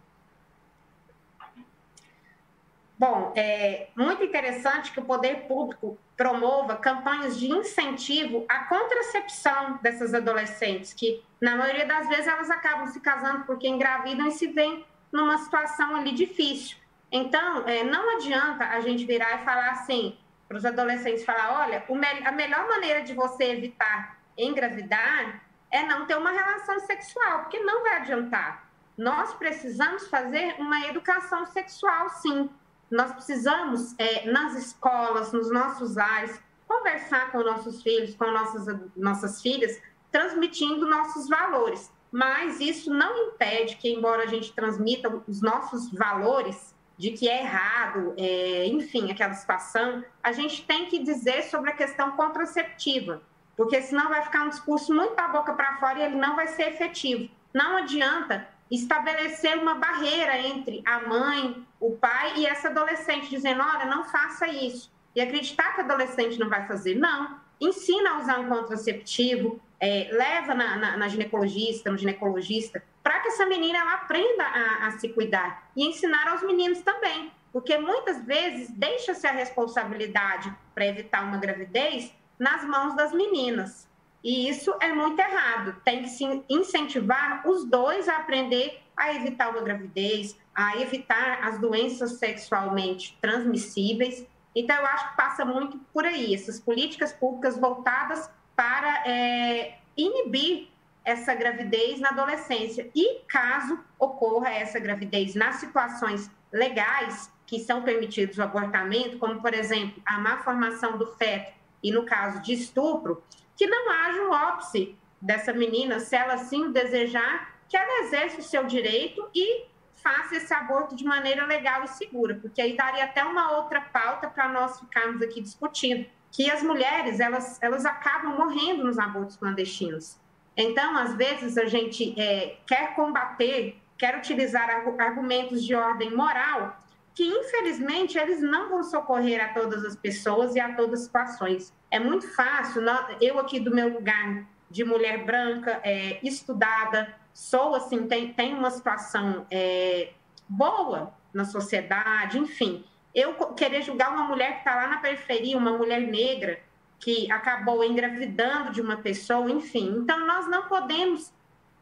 Bom, 3.01 3.33
é 3.35 3.89
muito 3.97 4.23
interessante 4.23 4.93
que 4.93 5.01
o 5.01 5.05
poder 5.07 5.47
público 5.49 5.97
promova 6.19 6.77
campanhas 6.77 7.39
de 7.39 7.51
incentivo 7.51 8.45
à 8.47 8.65
contracepção 8.65 9.79
dessas 9.81 10.13
adolescentes, 10.13 10.93
que 10.93 11.25
na 11.41 11.57
maioria 11.57 11.87
das 11.87 12.07
vezes 12.11 12.27
elas 12.27 12.51
acabam 12.51 12.87
se 12.89 13.01
casando 13.01 13.47
porque 13.47 13.67
engravidam 13.67 14.27
e 14.27 14.33
se 14.33 14.49
veem 14.49 14.85
numa 15.11 15.39
situação 15.39 15.97
ali 15.97 16.13
difícil. 16.13 16.77
Então, 17.11 17.67
é, 17.67 17.83
não 17.83 18.17
adianta 18.17 18.67
a 18.67 18.81
gente 18.81 19.07
virar 19.07 19.41
e 19.41 19.45
falar 19.47 19.71
assim 19.71 20.19
para 20.47 20.59
os 20.59 20.67
adolescentes, 20.67 21.25
falar, 21.25 21.63
olha, 21.63 21.83
a 22.27 22.33
melhor 22.33 22.69
maneira 22.69 23.01
de 23.01 23.15
você 23.15 23.45
evitar 23.45 24.19
engravidar 24.37 25.41
é 25.71 25.83
não 25.85 26.05
ter 26.05 26.19
uma 26.19 26.33
relação 26.33 26.79
sexual, 26.81 27.45
porque 27.45 27.61
não 27.61 27.83
vai 27.83 27.97
adiantar. 27.97 28.69
Nós 28.99 29.33
precisamos 29.33 30.07
fazer 30.09 30.57
uma 30.59 30.87
educação 30.87 31.47
sexual, 31.47 32.11
sim, 32.11 32.51
nós 32.91 33.13
precisamos, 33.13 33.95
é, 33.99 34.31
nas 34.31 34.55
escolas, 34.57 35.33
nos 35.33 35.51
nossos 35.51 35.97
lares, 35.97 36.41
conversar 36.67 37.31
com 37.31 37.43
nossos 37.43 37.83
filhos, 37.83 38.15
com 38.15 38.31
nossas, 38.31 38.67
nossas 38.97 39.41
filhas, 39.41 39.81
transmitindo 40.11 40.89
nossos 40.89 41.29
valores. 41.29 41.91
Mas 42.11 42.61
isso 42.61 42.93
não 42.93 43.29
impede 43.29 43.77
que, 43.77 43.89
embora 43.93 44.25
a 44.25 44.27
gente 44.27 44.53
transmita 44.53 45.23
os 45.29 45.41
nossos 45.41 45.93
valores, 45.93 46.75
de 47.01 47.13
que 47.13 47.29
é 47.29 47.43
errado, 47.43 48.13
é, 48.19 48.67
enfim, 48.67 49.11
aquela 49.11 49.33
situação, 49.33 50.05
a 50.23 50.33
gente 50.33 50.67
tem 50.67 50.85
que 50.87 50.99
dizer 50.99 51.45
sobre 51.45 51.71
a 51.71 51.75
questão 51.75 52.11
contraceptiva, 52.11 53.23
porque 53.57 53.81
senão 53.81 54.11
vai 54.11 54.23
ficar 54.23 54.45
um 54.45 54.51
discurso 54.51 54.93
muito 54.93 55.15
da 55.15 55.29
boca 55.29 55.55
para 55.55 55.79
fora 55.79 55.99
e 55.99 56.03
ele 56.03 56.17
não 56.17 56.37
vai 56.37 56.49
ser 56.49 56.69
efetivo. 56.69 57.31
Não 57.55 57.79
adianta 57.79 58.47
estabelecer 58.71 59.59
uma 59.59 59.75
barreira 59.75 60.39
entre 60.39 60.83
a 60.87 61.01
mãe, 61.01 61.67
o 61.81 61.97
pai 61.97 62.35
e 62.37 62.47
essa 62.47 62.69
adolescente, 62.69 63.29
dizendo: 63.29 63.63
olha, 63.63 63.87
não 63.87 64.05
faça 64.05 64.47
isso. 64.47 64.93
E 65.15 65.21
acreditar 65.21 65.75
que 65.75 65.81
a 65.81 65.85
adolescente 65.85 66.39
não 66.39 66.49
vai 66.49 66.67
fazer. 66.67 66.95
Não. 66.95 67.41
Ensina 67.61 68.11
a 68.11 68.19
usar 68.21 68.39
um 68.39 68.49
contraceptivo, 68.49 69.61
é, 69.81 70.09
leva 70.13 70.55
na, 70.55 70.77
na, 70.77 70.97
na, 70.97 71.09
ginecologista, 71.09 71.91
no 71.91 71.99
ginecologista, 71.99 72.83
para 73.03 73.21
que 73.21 73.29
essa 73.29 73.45
menina 73.45 73.79
ela 73.79 73.95
aprenda 73.95 74.45
a, 74.45 74.87
a 74.87 74.91
se 74.93 75.09
cuidar 75.09 75.71
e 75.77 75.87
ensinar 75.87 76.29
aos 76.29 76.43
meninos 76.43 76.81
também. 76.81 77.31
Porque 77.53 77.77
muitas 77.77 78.25
vezes 78.25 78.71
deixa-se 78.71 79.27
a 79.27 79.33
responsabilidade 79.33 80.55
para 80.75 80.87
evitar 80.87 81.25
uma 81.25 81.39
gravidez 81.39 82.15
nas 82.39 82.65
mãos 82.65 82.95
das 82.95 83.13
meninas. 83.13 83.90
E 84.23 84.49
isso 84.49 84.75
é 84.81 84.93
muito 84.93 85.19
errado. 85.19 85.77
Tem 85.85 86.03
que 86.03 86.09
se 86.09 86.25
incentivar 86.49 87.47
os 87.49 87.65
dois 87.65 88.09
a 88.09 88.19
aprender 88.19 88.81
a 88.97 89.15
evitar 89.15 89.49
uma 89.49 89.63
gravidez, 89.63 90.37
a 90.55 90.77
evitar 90.77 91.43
as 91.43 91.59
doenças 91.59 92.19
sexualmente 92.19 93.17
transmissíveis. 93.21 94.27
Então, 94.55 94.77
eu 94.77 94.87
acho 94.87 95.11
que 95.11 95.17
passa 95.17 95.45
muito 95.45 95.79
por 95.93 96.05
aí, 96.05 96.35
essas 96.35 96.61
políticas 96.61 97.13
públicas 97.13 97.57
voltadas 97.57 98.31
para 98.55 99.09
é, 99.09 99.79
inibir 99.97 100.69
essa 101.03 101.35
gravidez 101.35 101.99
na 101.99 102.11
adolescência. 102.11 102.91
E 102.95 103.21
caso 103.27 103.79
ocorra 103.99 104.51
essa 104.51 104.79
gravidez 104.79 105.35
nas 105.35 105.57
situações 105.57 106.31
legais 106.53 107.33
que 107.47 107.59
são 107.59 107.83
permitidos 107.83 108.37
o 108.37 108.43
abortamento, 108.43 109.19
como, 109.19 109.41
por 109.41 109.55
exemplo, 109.55 110.03
a 110.05 110.19
má 110.19 110.39
formação 110.39 110.99
do 110.99 111.07
feto 111.17 111.53
e 111.83 111.91
no 111.91 112.05
caso 112.05 112.43
de 112.43 112.53
estupro, 112.53 113.23
que 113.61 113.67
não 113.67 113.91
haja 113.91 114.23
um 114.23 114.31
óbice 114.31 114.97
dessa 115.21 115.53
menina, 115.53 116.01
se 116.01 116.17
ela 116.17 116.33
assim 116.33 116.73
desejar, 116.73 117.59
que 117.69 117.77
ela 117.77 118.05
exerça 118.05 118.39
o 118.39 118.43
seu 118.43 118.65
direito 118.65 119.29
e 119.35 119.67
faça 119.97 120.37
esse 120.37 120.55
aborto 120.55 120.97
de 120.97 121.05
maneira 121.05 121.45
legal 121.45 121.85
e 121.85 121.89
segura, 121.89 122.37
porque 122.37 122.59
aí 122.59 122.75
daria 122.75 123.05
até 123.05 123.23
uma 123.23 123.59
outra 123.59 123.83
pauta 123.83 124.31
para 124.31 124.49
nós 124.49 124.81
ficarmos 124.81 125.21
aqui 125.21 125.43
discutindo 125.43 126.07
que 126.33 126.51
as 126.51 126.63
mulheres 126.63 127.21
elas, 127.21 127.63
elas 127.63 127.85
acabam 127.85 128.35
morrendo 128.35 128.83
nos 128.83 128.99
abortos 128.99 129.37
clandestinos. 129.37 130.19
Então, 130.57 130.97
às 130.97 131.15
vezes, 131.15 131.59
a 131.59 131.67
gente 131.67 132.19
é, 132.19 132.57
quer 132.67 132.95
combater, 132.95 133.79
quer 133.99 134.17
utilizar 134.17 134.71
argumentos 134.99 135.63
de 135.63 135.75
ordem 135.75 136.17
moral, 136.17 136.83
que 137.15 137.25
infelizmente 137.25 138.19
eles 138.19 138.41
não 138.41 138.69
vão 138.69 138.83
socorrer 138.83 139.45
a 139.45 139.53
todas 139.53 139.85
as 139.85 139.97
pessoas 139.97 140.55
e 140.55 140.61
a 140.61 140.75
todas 140.75 141.01
as 141.01 141.07
situações. 141.07 141.73
É 141.91 141.99
muito 141.99 142.27
fácil, 142.35 142.83
eu 143.21 143.39
aqui 143.39 143.59
do 143.61 143.75
meu 143.75 143.89
lugar 143.89 144.47
de 144.71 144.85
mulher 144.85 145.25
branca, 145.25 145.81
é, 145.83 146.21
estudada, 146.23 147.15
sou 147.35 147.75
assim, 147.75 148.07
tem, 148.07 148.33
tem 148.33 148.55
uma 148.55 148.71
situação 148.71 149.47
é, 149.51 150.13
boa 150.49 151.13
na 151.35 151.45
sociedade, 151.45 152.39
enfim 152.39 152.85
eu 153.15 153.35
querer 153.55 153.83
julgar 153.83 154.13
uma 154.13 154.25
mulher 154.25 154.53
que 154.53 154.59
está 154.59 154.75
lá 154.75 154.87
na 154.87 154.99
periferia, 154.99 155.57
uma 155.57 155.77
mulher 155.77 156.01
negra, 156.01 156.61
que 156.99 157.31
acabou 157.31 157.83
engravidando 157.83 158.73
de 158.73 158.81
uma 158.81 158.97
pessoa, 158.97 159.51
enfim. 159.51 159.97
Então, 159.99 160.27
nós 160.27 160.47
não 160.49 160.69
podemos 160.69 161.33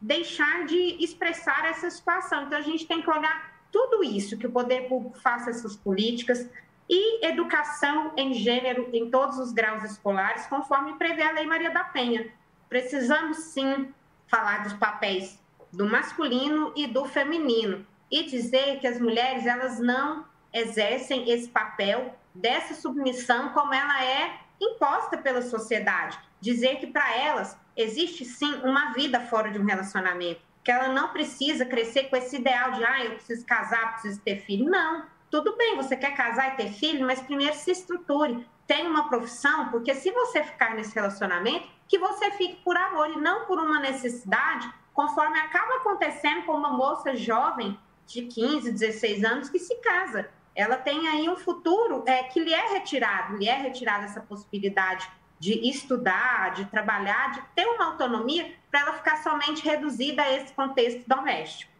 deixar 0.01 0.65
de 0.65 1.03
expressar 1.03 1.65
essa 1.65 1.89
situação. 1.89 2.43
Então, 2.43 2.57
a 2.57 2.61
gente 2.61 2.87
tem 2.87 3.01
que 3.01 3.09
olhar 3.09 3.58
tudo 3.71 4.03
isso, 4.03 4.37
que 4.37 4.47
o 4.47 4.51
poder 4.51 4.87
público 4.87 5.19
faça 5.19 5.49
essas 5.49 5.75
políticas 5.75 6.49
e 6.89 7.25
educação 7.25 8.13
em 8.17 8.33
gênero 8.33 8.89
em 8.91 9.09
todos 9.09 9.37
os 9.37 9.51
graus 9.51 9.83
escolares, 9.83 10.47
conforme 10.47 10.97
prevê 10.97 11.23
a 11.23 11.31
Lei 11.31 11.45
Maria 11.45 11.69
da 11.69 11.83
Penha. 11.83 12.27
Precisamos, 12.67 13.37
sim, 13.37 13.93
falar 14.27 14.63
dos 14.63 14.73
papéis 14.73 15.39
do 15.71 15.87
masculino 15.87 16.73
e 16.75 16.87
do 16.87 17.05
feminino 17.05 17.85
e 18.11 18.23
dizer 18.23 18.79
que 18.79 18.87
as 18.87 18.99
mulheres 18.99 19.45
elas 19.45 19.79
não 19.79 20.25
exercem 20.51 21.29
esse 21.29 21.47
papel 21.47 22.15
dessa 22.33 22.73
submissão 22.73 23.49
como 23.49 23.73
ela 23.73 24.03
é 24.03 24.39
imposta 24.59 25.17
pela 25.17 25.41
sociedade. 25.41 26.17
Dizer 26.41 26.77
que 26.77 26.87
para 26.87 27.15
elas 27.15 27.57
existe 27.75 28.25
sim 28.25 28.51
uma 28.63 28.93
vida 28.93 29.19
fora 29.19 29.51
de 29.51 29.59
um 29.59 29.65
relacionamento, 29.65 30.41
que 30.63 30.71
ela 30.71 30.89
não 30.89 31.09
precisa 31.09 31.65
crescer 31.65 32.09
com 32.09 32.15
esse 32.15 32.35
ideal 32.35 32.71
de 32.71 32.83
ah, 32.83 33.03
eu 33.03 33.11
preciso 33.11 33.45
casar, 33.45 33.93
preciso 33.93 34.19
ter 34.21 34.37
filho. 34.37 34.69
Não. 34.69 35.05
Tudo 35.31 35.55
bem, 35.55 35.75
você 35.75 35.95
quer 35.95 36.15
casar 36.15 36.53
e 36.53 36.57
ter 36.57 36.71
filho, 36.71 37.05
mas 37.05 37.21
primeiro 37.21 37.55
se 37.55 37.71
estruture, 37.71 38.45
tenha 38.65 38.89
uma 38.89 39.07
profissão, 39.09 39.69
porque 39.69 39.93
se 39.93 40.11
você 40.11 40.43
ficar 40.43 40.75
nesse 40.75 40.93
relacionamento, 40.93 41.67
que 41.87 41.99
você 41.99 42.31
fique 42.31 42.57
por 42.63 42.75
amor 42.75 43.09
e 43.11 43.17
não 43.17 43.45
por 43.45 43.59
uma 43.59 43.79
necessidade, 43.79 44.71
conforme 44.93 45.39
acaba 45.39 45.75
acontecendo 45.75 46.45
com 46.45 46.53
uma 46.53 46.71
moça 46.71 47.15
jovem 47.15 47.79
de 48.07 48.23
15, 48.23 48.71
16 48.71 49.23
anos 49.23 49.49
que 49.49 49.59
se 49.59 49.75
casa 49.81 50.29
ela 50.59 50.75
tem 50.75 51.07
aí 51.07 51.29
um 51.29 51.37
futuro 51.37 52.03
é, 52.05 52.23
que 52.23 52.39
lhe 52.39 52.53
é 52.53 52.73
retirado, 52.73 53.37
lhe 53.37 53.47
é 53.47 53.55
retirada 53.55 54.03
essa 54.03 54.19
possibilidade 54.19 55.09
de 55.39 55.69
estudar, 55.69 56.53
de 56.53 56.65
trabalhar, 56.65 57.31
de 57.31 57.41
ter 57.55 57.65
uma 57.65 57.85
autonomia 57.85 58.53
para 58.69 58.81
ela 58.81 58.93
ficar 58.93 59.17
somente 59.23 59.63
reduzida 59.63 60.21
a 60.21 60.31
esse 60.31 60.53
contexto 60.53 61.07
doméstico. 61.07 61.71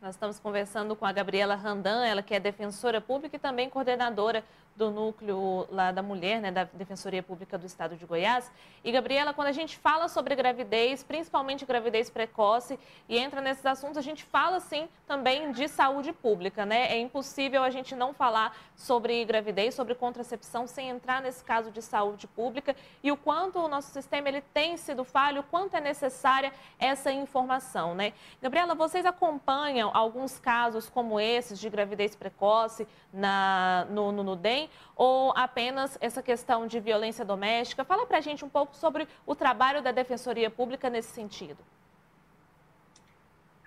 Nós 0.00 0.14
estamos 0.14 0.38
conversando 0.38 0.94
com 0.94 1.04
a 1.04 1.10
Gabriela 1.10 1.56
Randan, 1.56 2.04
ela 2.04 2.22
que 2.22 2.32
é 2.32 2.38
defensora 2.38 3.00
pública 3.00 3.34
e 3.34 3.38
também 3.38 3.68
coordenadora 3.68 4.44
do 4.78 4.92
núcleo 4.92 5.66
lá 5.70 5.90
da 5.90 6.02
mulher, 6.02 6.40
né, 6.40 6.52
da 6.52 6.62
Defensoria 6.64 7.20
Pública 7.20 7.58
do 7.58 7.66
Estado 7.66 7.96
de 7.96 8.06
Goiás. 8.06 8.50
E, 8.84 8.92
Gabriela, 8.92 9.34
quando 9.34 9.48
a 9.48 9.52
gente 9.52 9.76
fala 9.76 10.08
sobre 10.08 10.36
gravidez, 10.36 11.02
principalmente 11.02 11.66
gravidez 11.66 12.08
precoce, 12.08 12.78
e 13.08 13.18
entra 13.18 13.40
nesses 13.40 13.66
assuntos, 13.66 13.98
a 13.98 14.02
gente 14.02 14.22
fala, 14.22 14.60
sim, 14.60 14.88
também 15.04 15.50
de 15.50 15.66
saúde 15.66 16.12
pública, 16.12 16.64
né? 16.64 16.92
É 16.92 16.98
impossível 16.98 17.64
a 17.64 17.70
gente 17.70 17.96
não 17.96 18.14
falar 18.14 18.56
sobre 18.76 19.24
gravidez, 19.24 19.74
sobre 19.74 19.96
contracepção, 19.96 20.68
sem 20.68 20.88
entrar 20.90 21.20
nesse 21.20 21.42
caso 21.42 21.72
de 21.72 21.82
saúde 21.82 22.28
pública 22.28 22.76
e 23.02 23.10
o 23.10 23.16
quanto 23.16 23.58
o 23.58 23.66
nosso 23.66 23.90
sistema 23.90 24.28
ele 24.28 24.40
tem 24.40 24.76
sido 24.76 25.02
falho, 25.04 25.40
o 25.40 25.44
quanto 25.44 25.76
é 25.76 25.80
necessária 25.80 26.52
essa 26.78 27.10
informação, 27.10 27.96
né? 27.96 28.12
Gabriela, 28.40 28.76
vocês 28.76 29.04
acompanham 29.04 29.90
alguns 29.92 30.38
casos 30.38 30.88
como 30.88 31.18
esses 31.18 31.58
de 31.58 31.68
gravidez 31.68 32.14
precoce 32.14 32.86
na, 33.12 33.84
no, 33.90 34.12
no, 34.12 34.22
no 34.22 34.36
DEM? 34.36 34.67
Ou 34.96 35.32
apenas 35.36 35.96
essa 36.00 36.22
questão 36.22 36.66
de 36.66 36.80
violência 36.80 37.24
doméstica? 37.24 37.84
Fala 37.84 38.06
para 38.06 38.18
a 38.18 38.20
gente 38.20 38.44
um 38.44 38.48
pouco 38.48 38.74
sobre 38.76 39.06
o 39.26 39.34
trabalho 39.34 39.82
da 39.82 39.92
Defensoria 39.92 40.50
Pública 40.50 40.90
nesse 40.90 41.12
sentido. 41.12 41.58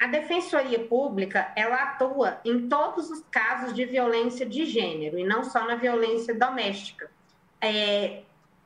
A 0.01 0.07
Defensoria 0.07 0.79
Pública, 0.87 1.53
ela 1.55 1.75
atua 1.75 2.41
em 2.43 2.67
todos 2.67 3.11
os 3.11 3.21
casos 3.29 3.71
de 3.73 3.85
violência 3.85 4.45
de 4.47 4.65
gênero 4.65 5.19
e 5.19 5.23
não 5.23 5.43
só 5.43 5.63
na 5.63 5.75
violência 5.75 6.33
doméstica. 6.33 7.11
É, 7.61 8.23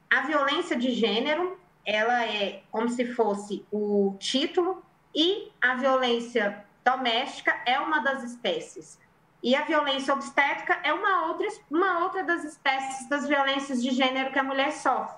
a 0.10 0.22
violência 0.22 0.78
de 0.78 0.92
gênero, 0.92 1.60
ela 1.86 2.26
é 2.26 2.62
como 2.72 2.88
se 2.88 3.06
fosse 3.14 3.66
o 3.70 4.16
título 4.18 4.82
e 5.14 5.52
a 5.62 5.76
violência 5.76 6.66
doméstica 6.86 7.54
é 7.66 7.80
uma 7.80 8.00
das 8.00 8.24
espécies. 8.24 8.98
E 9.46 9.56
a 9.56 9.64
violência 9.64 10.12
obstétrica 10.12 10.80
é 10.84 10.92
uma 10.92 11.28
outra, 11.28 11.48
uma 11.70 12.04
outra 12.04 12.24
das 12.24 12.44
espécies 12.44 13.08
das 13.08 13.28
violências 13.28 13.80
de 13.80 13.92
gênero 13.92 14.32
que 14.32 14.40
a 14.40 14.44
mulher 14.44 14.72
sofre. 14.72 15.18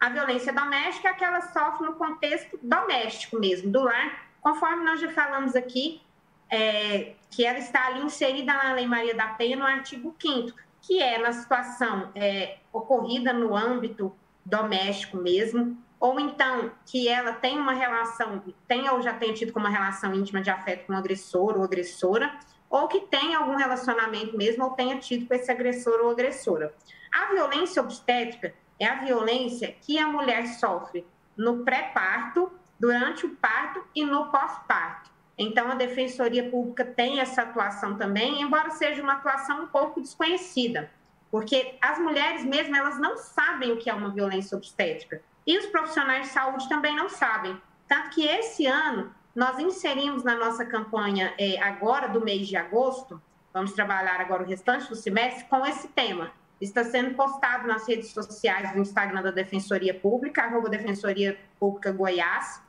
A 0.00 0.08
violência 0.08 0.52
doméstica 0.52 1.06
é 1.06 1.10
aquela 1.12 1.40
que 1.40 1.52
sofre 1.52 1.86
no 1.86 1.94
contexto 1.94 2.58
doméstico 2.60 3.38
mesmo, 3.38 3.70
do 3.70 3.82
lar, 3.82 4.26
conforme 4.40 4.84
nós 4.84 5.00
já 5.00 5.08
falamos 5.10 5.54
aqui, 5.54 6.02
é, 6.50 7.12
que 7.30 7.44
ela 7.44 7.60
está 7.60 7.86
ali 7.86 8.02
inserida 8.02 8.52
na 8.52 8.72
Lei 8.72 8.88
Maria 8.88 9.14
da 9.14 9.28
Penha, 9.28 9.56
no 9.56 9.64
artigo 9.64 10.12
5 10.20 10.52
que 10.80 11.00
é 11.00 11.18
na 11.18 11.32
situação 11.32 12.10
é, 12.16 12.58
ocorrida 12.72 13.32
no 13.32 13.54
âmbito 13.54 14.12
doméstico 14.44 15.18
mesmo, 15.18 15.76
ou 16.00 16.18
então 16.18 16.72
que 16.86 17.08
ela 17.08 17.32
tem 17.32 17.58
uma 17.58 17.74
relação, 17.74 18.42
tem 18.66 18.88
ou 18.88 19.02
já 19.02 19.12
tenha 19.14 19.34
tido 19.34 19.52
como 19.52 19.66
uma 19.66 19.72
relação 19.72 20.14
íntima 20.14 20.40
de 20.40 20.50
afeto 20.50 20.86
com 20.86 20.94
o 20.94 20.96
agressor 20.96 21.56
ou 21.56 21.62
agressora, 21.62 22.32
ou 22.70 22.88
que 22.88 23.00
tenha 23.00 23.38
algum 23.38 23.56
relacionamento 23.56 24.36
mesmo 24.36 24.64
ou 24.64 24.70
tenha 24.70 24.98
tido 24.98 25.26
com 25.26 25.34
esse 25.34 25.50
agressor 25.50 26.00
ou 26.00 26.10
agressora. 26.10 26.74
A 27.12 27.32
violência 27.32 27.82
obstétrica 27.82 28.54
é 28.78 28.86
a 28.86 28.96
violência 29.04 29.74
que 29.80 29.98
a 29.98 30.06
mulher 30.06 30.46
sofre 30.46 31.06
no 31.36 31.64
pré-parto, 31.64 32.52
durante 32.78 33.26
o 33.26 33.36
parto 33.36 33.84
e 33.94 34.04
no 34.04 34.30
pós-parto. 34.30 35.10
Então, 35.36 35.70
a 35.70 35.74
Defensoria 35.74 36.50
Pública 36.50 36.84
tem 36.84 37.20
essa 37.20 37.42
atuação 37.42 37.96
também, 37.96 38.42
embora 38.42 38.70
seja 38.70 39.02
uma 39.02 39.14
atuação 39.14 39.62
um 39.62 39.66
pouco 39.68 40.00
desconhecida, 40.00 40.90
porque 41.30 41.76
as 41.80 41.98
mulheres 41.98 42.44
mesmo, 42.44 42.74
elas 42.74 42.98
não 42.98 43.16
sabem 43.16 43.70
o 43.72 43.76
que 43.76 43.88
é 43.88 43.94
uma 43.94 44.10
violência 44.10 44.56
obstétrica. 44.56 45.22
E 45.46 45.56
os 45.56 45.66
profissionais 45.66 46.26
de 46.26 46.32
saúde 46.32 46.68
também 46.68 46.94
não 46.94 47.08
sabem. 47.08 47.60
Tanto 47.86 48.10
que 48.10 48.26
esse 48.26 48.66
ano, 48.66 49.14
nós 49.34 49.58
inserimos 49.58 50.24
na 50.24 50.34
nossa 50.34 50.64
campanha, 50.64 51.34
é, 51.38 51.60
agora 51.60 52.08
do 52.08 52.20
mês 52.20 52.48
de 52.48 52.56
agosto, 52.56 53.20
vamos 53.52 53.72
trabalhar 53.72 54.20
agora 54.20 54.42
o 54.42 54.46
restante 54.46 54.88
do 54.88 54.96
semestre, 54.96 55.44
com 55.44 55.64
esse 55.64 55.88
tema. 55.88 56.30
Está 56.60 56.82
sendo 56.82 57.14
postado 57.14 57.68
nas 57.68 57.86
redes 57.86 58.10
sociais 58.10 58.72
do 58.72 58.80
Instagram 58.80 59.22
da 59.22 59.30
Defensoria 59.30 59.94
Pública, 59.94 60.42
arroba 60.42 60.68
Defensoria 60.68 61.38
Pública 61.58 61.92
Goiás, 61.92 62.60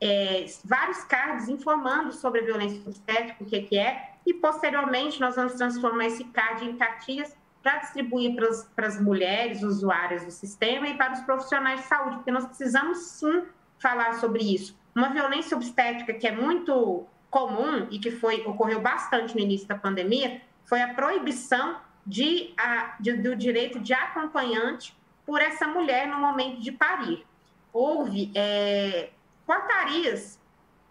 é, 0.00 0.46
vários 0.64 1.04
cards 1.04 1.48
informando 1.48 2.12
sobre 2.12 2.40
a 2.40 2.44
violência 2.44 2.80
obstétrica, 2.86 3.42
o 3.42 3.46
que, 3.46 3.60
que 3.62 3.78
é, 3.78 4.12
e 4.26 4.34
posteriormente 4.34 5.20
nós 5.20 5.36
vamos 5.36 5.54
transformar 5.54 6.06
esse 6.06 6.24
card 6.24 6.64
em 6.64 6.76
cartinhas 6.76 7.34
para 7.62 7.78
distribuir 7.78 8.36
para 8.74 8.86
as 8.86 9.00
mulheres 9.00 9.62
usuárias 9.62 10.24
do 10.24 10.30
sistema 10.30 10.86
e 10.88 10.96
para 10.96 11.14
os 11.14 11.20
profissionais 11.20 11.80
de 11.80 11.86
saúde, 11.86 12.16
porque 12.16 12.30
nós 12.30 12.46
precisamos 12.46 12.98
sim 12.98 13.44
falar 13.78 14.14
sobre 14.14 14.42
isso. 14.42 14.78
Uma 14.96 15.10
violência 15.10 15.54
obstétrica 15.54 16.14
que 16.14 16.26
é 16.26 16.32
muito 16.32 17.06
comum 17.28 17.86
e 17.90 17.98
que 17.98 18.10
foi 18.10 18.40
ocorreu 18.46 18.80
bastante 18.80 19.34
no 19.34 19.40
início 19.42 19.68
da 19.68 19.74
pandemia 19.74 20.40
foi 20.64 20.80
a 20.80 20.94
proibição 20.94 21.76
de, 22.06 22.54
a, 22.56 22.96
de, 22.98 23.12
do 23.12 23.36
direito 23.36 23.78
de 23.78 23.92
acompanhante 23.92 24.96
por 25.26 25.42
essa 25.42 25.68
mulher 25.68 26.08
no 26.08 26.16
momento 26.18 26.62
de 26.62 26.72
parir. 26.72 27.26
Houve 27.74 28.32
é, 28.34 29.10
portarias 29.44 30.40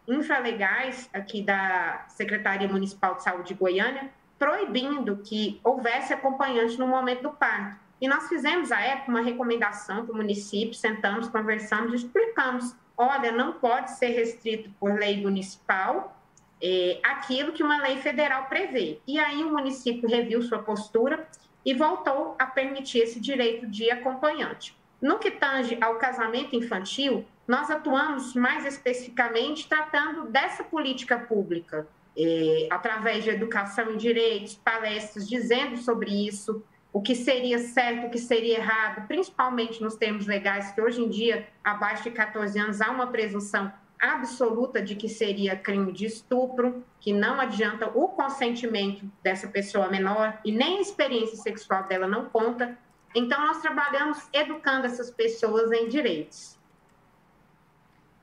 infralegais 0.07 1.09
aqui 1.11 1.41
da 1.41 2.05
Secretaria 2.09 2.67
Municipal 2.67 3.15
de 3.15 3.23
Saúde 3.23 3.47
de 3.47 3.53
Goiânia 3.55 4.11
proibindo 4.37 5.17
que 5.17 5.59
houvesse 5.63 6.13
acompanhante 6.13 6.77
no 6.77 6.87
momento 6.87 7.23
do 7.23 7.31
parto. 7.31 7.79
E 7.99 8.07
nós 8.07 8.27
fizemos, 8.27 8.71
à 8.71 8.79
época, 8.81 9.09
uma 9.09 9.21
recomendação 9.21 10.05
para 10.05 10.13
o 10.13 10.17
município, 10.17 10.75
sentamos, 10.75 11.27
conversamos 11.27 12.03
explicamos. 12.03 12.75
Olha, 12.97 13.31
não 13.31 13.53
pode 13.53 13.91
ser 13.91 14.09
restrito 14.09 14.69
por 14.79 14.97
lei 14.97 15.21
municipal 15.21 16.15
é, 16.61 16.99
aquilo 17.03 17.51
que 17.51 17.63
uma 17.63 17.81
lei 17.81 17.97
federal 17.97 18.45
prevê. 18.45 18.99
E 19.07 19.19
aí 19.19 19.43
o 19.43 19.51
município 19.51 20.09
reviu 20.09 20.41
sua 20.41 20.59
postura 20.59 21.27
e 21.65 21.73
voltou 21.73 22.35
a 22.39 22.45
permitir 22.45 22.99
esse 22.99 23.19
direito 23.19 23.67
de 23.67 23.89
acompanhante. 23.91 24.77
No 25.01 25.19
que 25.19 25.31
tange 25.31 25.77
ao 25.81 25.95
casamento 25.95 26.55
infantil, 26.55 27.25
nós 27.47 27.69
atuamos 27.69 28.33
mais 28.33 28.65
especificamente 28.65 29.67
tratando 29.67 30.25
dessa 30.27 30.63
política 30.63 31.19
pública, 31.19 31.87
é, 32.17 32.67
através 32.71 33.23
de 33.23 33.29
educação 33.29 33.91
em 33.91 33.97
direitos, 33.97 34.55
palestras 34.55 35.27
dizendo 35.27 35.77
sobre 35.77 36.27
isso, 36.27 36.63
o 36.95 37.01
que 37.01 37.13
seria 37.13 37.59
certo, 37.59 38.07
o 38.07 38.09
que 38.09 38.17
seria 38.17 38.57
errado, 38.57 39.05
principalmente 39.05 39.83
nos 39.83 39.95
termos 39.95 40.25
legais, 40.25 40.71
que 40.71 40.79
hoje 40.79 41.01
em 41.01 41.09
dia, 41.09 41.45
abaixo 41.61 42.03
de 42.03 42.11
14 42.11 42.57
anos, 42.57 42.79
há 42.79 42.89
uma 42.89 43.07
presunção 43.07 43.69
absoluta 43.99 44.81
de 44.81 44.95
que 44.95 45.09
seria 45.09 45.57
crime 45.57 45.91
de 45.91 46.05
estupro, 46.05 46.85
que 47.01 47.11
não 47.11 47.41
adianta 47.41 47.91
o 47.93 48.07
consentimento 48.07 49.11
dessa 49.21 49.49
pessoa 49.49 49.89
menor 49.89 50.39
e 50.45 50.53
nem 50.53 50.77
a 50.77 50.81
experiência 50.81 51.35
sexual 51.35 51.83
dela 51.83 52.07
não 52.07 52.29
conta. 52.29 52.77
Então, 53.13 53.45
nós 53.45 53.61
trabalhamos 53.61 54.29
educando 54.31 54.85
essas 54.85 55.11
pessoas 55.11 55.73
em 55.73 55.89
direitos. 55.89 56.57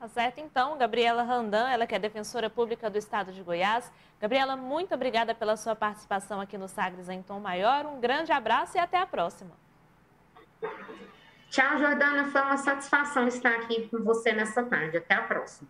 Tá 0.03 0.09
certo, 0.09 0.39
então, 0.39 0.77
Gabriela 0.77 1.23
Randan, 1.23 1.69
ela 1.69 1.87
que 1.87 1.95
é 1.95 1.97
defensora 1.97 2.49
pública 2.49 2.89
do 2.89 2.97
Estado 2.97 3.31
de 3.31 3.41
Goiás. 3.41 3.89
Gabriela, 4.19 4.57
muito 4.57 4.93
obrigada 4.93 5.33
pela 5.33 5.55
sua 5.55 5.77
participação 5.77 6.41
aqui 6.41 6.57
no 6.57 6.67
Sagres 6.67 7.07
em 7.07 7.21
Tom 7.21 7.39
Maior. 7.39 7.85
Um 7.85 8.01
grande 8.01 8.29
abraço 8.29 8.75
e 8.75 8.81
até 8.81 8.97
a 8.97 9.05
próxima. 9.05 9.51
Tchau, 11.49 11.77
Jordana. 11.77 12.25
Foi 12.25 12.41
uma 12.41 12.57
satisfação 12.57 13.29
estar 13.29 13.51
aqui 13.51 13.87
com 13.87 14.03
você 14.03 14.33
nessa 14.33 14.61
tarde. 14.63 14.97
Até 14.97 15.15
a 15.15 15.21
próxima. 15.21 15.69